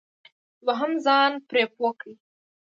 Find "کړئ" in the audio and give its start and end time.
1.99-2.13